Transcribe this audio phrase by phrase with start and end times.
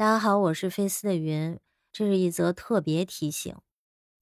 [0.00, 1.60] 大家好，我是菲斯的云，
[1.92, 3.54] 这是一则特别提醒。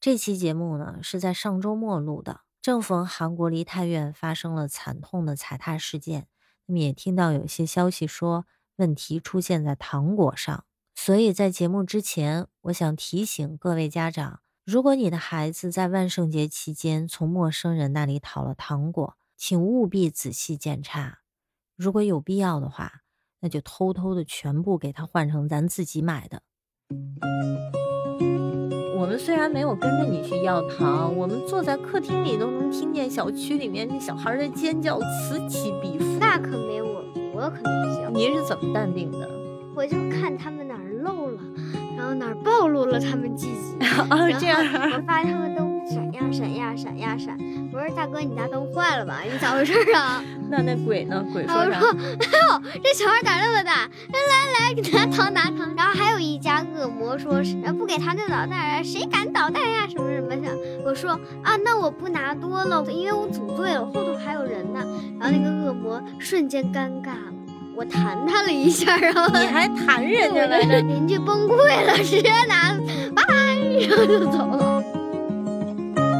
[0.00, 6.26] 这期节目呢是在上周末录的，正逢韩国梨泰院发生了惨痛的踩踏事件，
[6.67, 8.45] 那么也听到有些消息说
[8.75, 10.64] 问题出现在糖果上，
[10.96, 21.21] 所以在节目之前，我想提醒各位家长，如果你的孩子在万圣节期间从陌生人那里讨了糖果，请务必仔细检查，
[21.77, 23.03] 如果有必要的话。
[23.41, 26.43] 那就偷偷的全部给他换成咱自己买的。
[28.96, 36.04] 我们虽然没有跟着你去要糖，我们坐在客厅里都能听见小区里面那小孩的尖叫此起彼伏。
[36.18, 38.10] 那可没我，我可没叫。
[38.10, 39.28] 你是怎么淡定的？
[39.77, 41.41] 我就看他们哪儿漏了，
[41.96, 43.77] 然后哪儿暴露了他们自己。
[44.10, 44.58] 哦，这样。
[44.60, 45.64] 我发现他们都
[46.32, 47.38] 闪呀闪呀闪呀闪。
[47.73, 49.20] 我说大哥，你家灯坏了吧？
[49.30, 50.23] 你咋回事啊？
[50.50, 51.24] 那那鬼呢？
[51.32, 51.78] 鬼说啥？
[51.78, 53.88] 哎呦，这小孩胆那么大！
[54.12, 55.74] 来来来，给拿糖拿糖。
[55.77, 57.42] 然后还有一家恶魔说，
[57.78, 59.86] 不给他那导弹，谁敢捣蛋呀？
[59.89, 60.48] 什么什么的。
[60.84, 61.11] 我说
[61.42, 64.80] 啊，那我不拿多了，因为我组队了，后头还有人呢。
[65.20, 67.33] 然后那个恶魔瞬间尴尬了，
[67.77, 70.80] 我弹他了一下，然后你还弹人家来着？
[70.89, 72.74] 邻居崩溃了，直接拿，
[73.14, 73.22] 拜，
[73.86, 74.67] 然后就走了。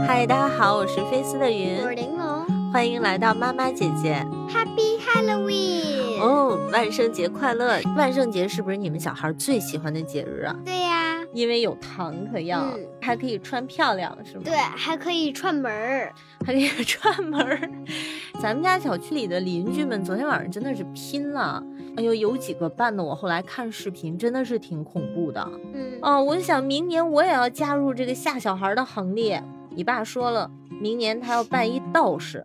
[0.09, 2.73] 嗨，大家好，我是菲斯的云，我是玲珑。
[2.73, 6.19] 欢迎来到妈妈姐姐，Happy Halloween！
[6.19, 7.79] 哦，万圣节快乐！
[7.95, 10.57] 万圣节是不是你们小孩最喜欢的节日啊？
[10.65, 12.65] 对呀，因为有糖可要，
[13.03, 14.43] 还可以穿漂亮，是吗？
[14.47, 16.11] 对，还可以串门儿，
[16.43, 17.71] 还可以串门儿。
[18.41, 21.63] 咱们家小区里的邻居们昨天晚上真的是拼了，
[21.99, 25.47] 哎呦，有几个扮的，我后来看视频真的是挺恐怖的。
[25.75, 29.45] 嗯，哦，我想明年我也要加入这个吓小孩的行列。
[29.79, 32.45] 你爸说了，明年他要办一道士，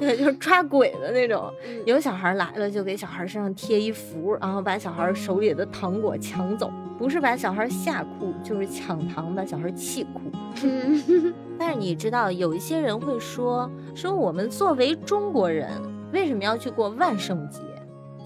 [0.00, 1.52] 对， 就是抓鬼的那种。
[1.84, 10.22] 有小孩来了，就给小孩身上贴一符，然后把小孩手里的糖果抢走，不是把小孩吓哭，就是抢糖把小孩气哭。
[11.58, 15.70] 但是你知道，有一些人会说，说我们作为中国人，
[16.10, 17.60] 为什么要去过万圣节？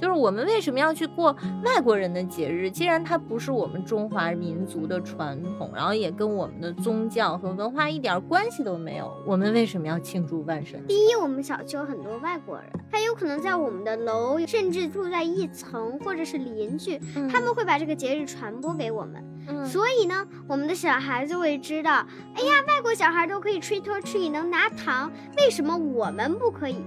[0.01, 2.71] 就是我们为什么要去过外国人的节日？
[2.71, 10.81] 既然它不是我们中华民族的传统，然后也跟我们的宗教和文化一点关系都没有，我们为什么要庆祝万圣？
[10.87, 16.99] 第一，我们小区有很多外国人，他有可能在我们的楼，甚至住在一层，或者是邻居，
[17.31, 19.23] 他们会把这个节日传播给我们。
[19.67, 26.81] 所以呢，我们的小孩子会知道，哎呀，外国小孩都可以 trick or treat，能拿糖，为什么我们不可以？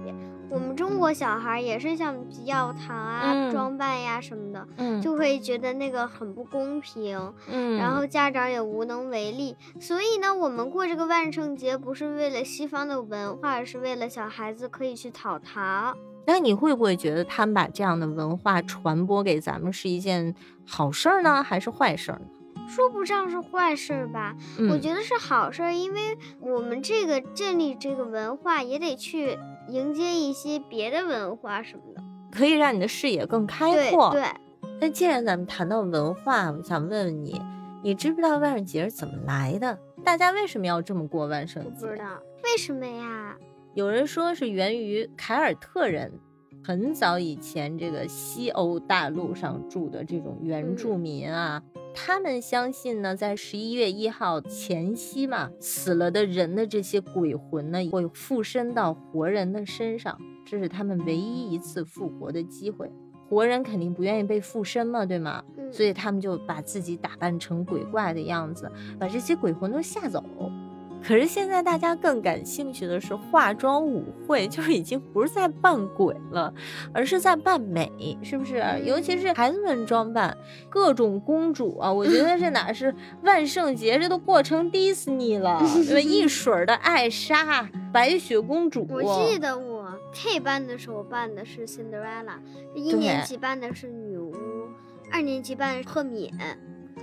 [0.50, 7.32] 我们中国小孩也是像要糖啊、装扮呀什么的，就会觉得那个很不公平，
[7.78, 9.56] 然后家长也无能为力。
[9.80, 15.96] 所以呢，我们过这个万圣节不是为了西方的文化，而是为了小孩子可以去讨糖。
[16.26, 20.34] 那你会不会觉得他们把这样的文化传播给咱们是一件
[20.66, 22.26] 好事儿呢，还是坏事儿呢？
[22.66, 24.34] 说不上是坏事吧，
[24.70, 29.38] 我觉得是好事，因为我们这个建立这个文化也得去
[29.68, 34.10] 迎接一些别的文化什么的，可以让你的视野更开阔。
[34.10, 34.22] 对，
[34.80, 37.40] 那既然咱们谈到文化，我想问问你，
[37.82, 39.78] 你知不知道万圣节是怎么来的？
[40.04, 41.86] 大家为什么要这么过万圣节？
[41.86, 42.04] 不知道
[42.44, 43.36] 为什么呀？
[43.74, 46.12] 有人说是源于凯尔特人。
[46.66, 51.62] 很早以前，这个西欧大陆上住的这种原住民啊，
[51.94, 62.90] 他们相信呢，在十一月一号前夕嘛，死了的人的这些鬼魂呢，会附身到活人的身上，这是他们唯一一次复活的机会。
[63.28, 65.42] 活人肯定不愿意被附身嘛，对吗？
[65.72, 70.22] 所以他们就把自己打扮成鬼怪的样子，把这些鬼魂都吓走。
[71.06, 76.52] 可是现在大家更感兴趣的是化妆舞会，就是已经不是在扮鬼了，
[76.94, 78.64] 而是在扮美，是不是？
[78.84, 80.34] 尤其是孩子们装扮
[80.70, 86.00] 各种公主啊，我觉得这哪是万圣节，这都过成迪士尼了，对吧？
[86.00, 88.86] 一水的艾莎、白雪公主。
[88.88, 92.38] 我记得我 K 班的时候扮的是 Cinderella，
[92.74, 94.32] 一年级扮的是女巫，
[95.12, 96.32] 二年级扮赫敏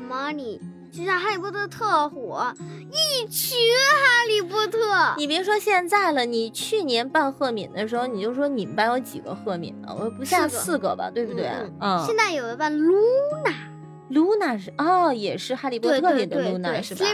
[0.09, 0.59] ，Money。
[0.91, 2.53] 就像哈利波特特火，
[2.91, 4.79] 一群哈利波特。
[5.17, 9.95] 你别说现在了，你去年办赫敏的时候，你就说你们班有几个赫敏呢？
[9.97, 11.49] 我不下四个吧，对不对？
[11.79, 12.03] 嗯。
[12.05, 12.93] 现在有一班露
[13.45, 13.53] 娜，
[14.09, 17.05] 露娜是哦，也是哈利波特里的露娜是吧？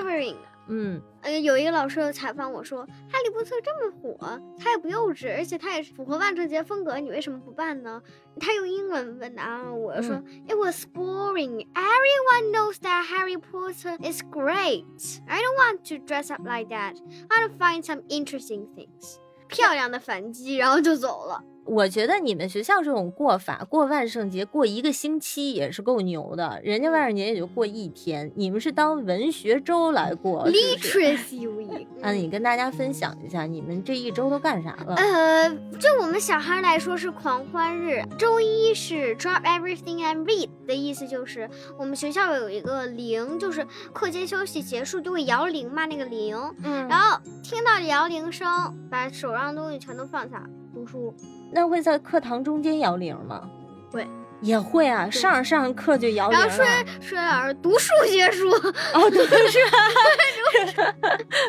[0.69, 4.17] 嗯，呃，有一个老师采访我说，哈利波特这么火，
[4.57, 8.01] 他也不幼稚，而且他也是符合万圣节风格，你为什么不办呢？
[8.39, 11.65] 他用英文问答，我说，It was boring.
[11.73, 15.19] Everyone knows that Harry Potter is great.
[15.27, 16.95] I don't want to dress up like that.
[17.29, 19.17] I want to find some interesting things.
[19.47, 21.41] 漂亮的反击，然后就走了。
[21.67, 26.59] 我觉得你们学校这种过法，过万圣节过一个星期也是够牛的。
[26.63, 30.47] 人家万圣节也就过一天，你们是当文学周来过。
[30.49, 31.85] Literacy Week。
[32.01, 34.95] 啊，你跟大家分享一下，你们这一周都干啥了？
[34.95, 35.49] 呃，
[35.79, 38.01] 就我们小孩来说是狂欢日。
[38.17, 46.37] 周一是 Drop everything and read 的意思，就是我们学校有一个铃，就是课间休息结束就会摇铃嘛，那个铃。
[46.63, 46.87] 嗯。
[46.87, 48.47] 然后听到摇铃声，
[48.89, 51.13] 把手上的东西全都放下，读书。
[51.51, 53.49] 那会在课堂中间摇铃吗？
[53.91, 54.07] 会，
[54.41, 55.09] 也会啊。
[55.09, 56.63] 上着上着课就摇铃然后数
[57.01, 58.49] 数学老师读数学书。
[58.93, 59.77] 哦，对，是吧？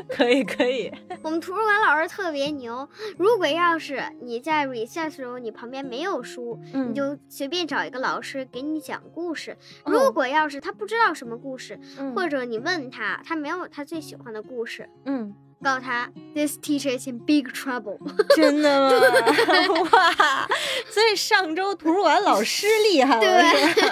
[0.09, 0.91] 可以可以。
[1.23, 2.89] 我们图书馆老师特别牛。
[3.19, 9.57] 如果要是你在 recess 的时候，你旁边没有书，你就随便找一个老师给你讲故事。
[9.85, 11.79] 如果要是他不知道什么故事，
[12.15, 15.35] 或者你问他，他没有他最喜欢的故事，嗯。
[15.63, 17.99] 告诉他，This teacher is in big trouble。
[18.37, 18.91] 真的吗？
[19.93, 20.49] 哇！
[20.91, 23.83] 所以上周图书馆老师厉害了，对，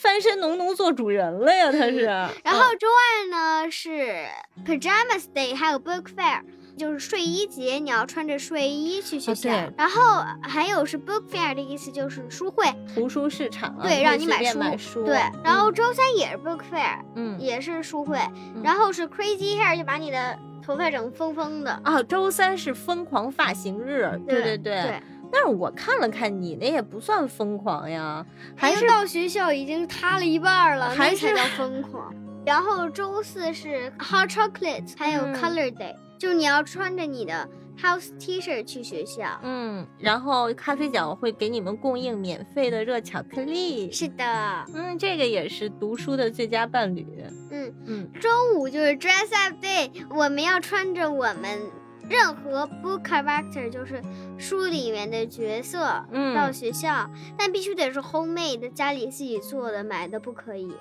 [0.00, 2.02] 翻身农奴做主人了呀，他是。
[2.44, 4.26] 然后周二呢是
[4.64, 6.40] Pajamas Day，还有 Book Fair，
[6.76, 9.50] 就是睡衣节，你要穿着睡衣去学校。
[9.76, 15.04] 然后还有是 Book Fair 的意思，就是书会、图书市场，对，让你买书。
[15.04, 15.16] 对。
[15.42, 18.18] 然后周三也是 Book Fair，嗯，也是书会。
[18.62, 20.38] 然后是 Crazy Hair，就把你的。
[20.68, 22.02] 头发整疯疯的啊！
[22.02, 25.02] 周三是疯狂发型日，对对对。
[25.32, 28.24] 但是我看了看你那也不算疯狂呀，
[28.54, 32.14] 还是到学校已经塌了一半了，那才叫疯狂。
[32.44, 37.48] 然后周四是 Hot Chocolate，还有 Color Day，就你要穿着你的。
[37.80, 44.24] House T-shirt 去学校，嗯，然后咖啡角会给你们供应免费的热巧克力，是的，
[44.74, 47.06] 嗯，这个也是读书的最佳伴侣，
[47.50, 48.10] 嗯嗯。
[48.20, 51.58] 周五就是 Dress Up Day，我们要穿着我们
[52.08, 54.02] 任何 book character，就是
[54.38, 57.08] 书里面的角色，嗯，到学校，
[57.38, 60.72] 但必须得是 homemade，家里自己做的，买的不可以。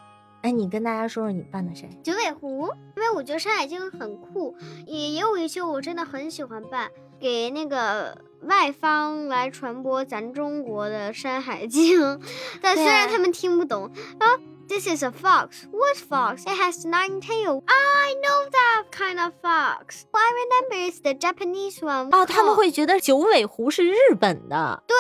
[0.42, 1.90] 哎，你跟大家说说你扮的谁？
[2.04, 4.56] 九尾狐，因为我觉得山海经很酷，
[4.86, 6.90] 也也有一些我真的很喜欢扮，
[7.20, 12.20] 给那个外方来传播咱中国的山海经。
[12.62, 14.38] 但虽然他们听不懂啊
[14.68, 15.66] ，This is a fox.
[15.72, 16.44] What fox?
[16.44, 17.64] It has nine tails.
[17.66, 20.04] I know that kind of fox.
[20.12, 22.10] I remember it's the Japanese one.
[22.12, 24.84] 哦，他们会觉得九尾狐是日本的。
[24.88, 24.96] 对。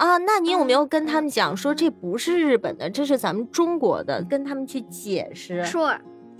[0.00, 5.62] 啊，那你有没有跟他们讲说这不是日本的，这是咱们中国的，跟他们去解释？
[5.64, 5.94] 说，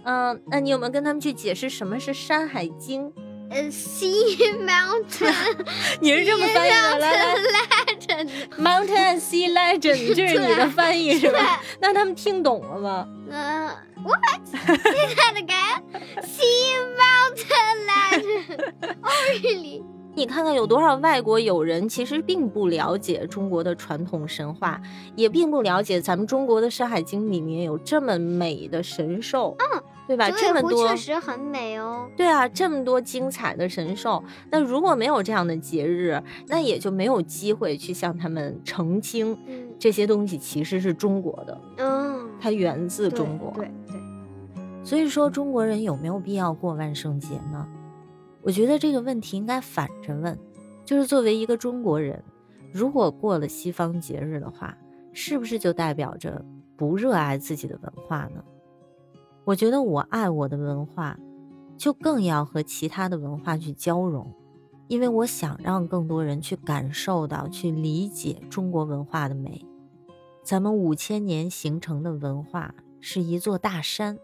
[0.04, 3.04] 嗯，那你有没有跟他们去解释什么是《山海经》？
[3.50, 5.34] 呃，Sea Mountain，
[6.00, 6.98] 你是这么翻译的？
[7.00, 7.34] 来来
[8.56, 11.60] ，Mountain and Sea Legend，这是你的翻译是吧？
[11.80, 13.08] 那他们听懂了吗？
[13.28, 13.68] 嗯
[14.04, 19.82] ，What？Say that again？Sea Mountain Legend？Oh really？
[20.20, 24.78] 你看看有多少外国友人其实并不了解中国的传统神话，
[25.16, 30.30] 也并不了解咱们中国的《山海经》里面有这么美的神兽，嗯，对吧？
[30.30, 32.06] 这么多确实很美哦。
[32.18, 39.34] 对啊，这么多精彩的神兽，那如果没有这样的节日，那也就没有机会去向他们澄清，
[39.78, 43.50] 这些东西其实是中国的，嗯，它源自中国。
[43.56, 43.96] 对对。
[44.84, 47.66] 所以说，中国人有没有必要过万圣节呢？
[48.42, 50.38] 我觉得这个问题应该反着问，
[50.84, 52.22] 就是作为一个中国人，
[52.72, 54.76] 如果过了西方节日的话，
[55.12, 56.44] 是不是就代表着
[56.76, 58.42] 不热爱自己的文化呢？
[59.44, 61.18] 我觉得我爱我的文化，
[61.76, 64.32] 就更要和其他的文化去交融，
[64.88, 69.66] 因为我想让更多人去感受到、去理解中国文化的美。
[70.42, 74.18] 咱们五千年形成的文化是一座大山。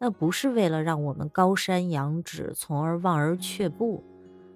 [0.00, 4.04] 那不是为了让我们高山仰止，从而望而却步，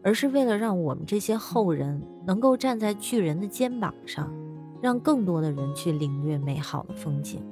[0.02, 4.32] 而是为了让我们这些后人能够站在巨人的肩膀上，
[4.80, 7.42] 让更多的人去领略美好的风景。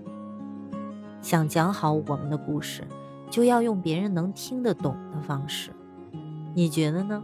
[1.20, 2.84] 想讲好我们的故事，
[3.28, 5.70] 就要用别人能听得懂的方式。
[6.54, 7.22] 你觉得呢？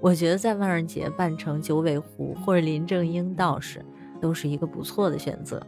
[0.00, 3.84] 我觉得在万圣节扮成九尾狐或者林正英道士，
[4.20, 5.60] 都是一个不错的选择。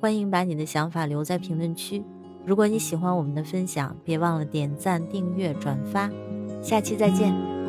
[0.00, 2.02] 欢迎把你的想法留在评论区。
[2.46, 6.10] 如果你喜欢我们的分享，别忘了点赞、订阅、转发，
[6.62, 7.59] 下期再见。